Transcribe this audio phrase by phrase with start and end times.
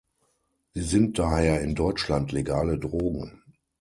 [0.73, 3.43] Sie sind daher in Deutschland legale Drogen.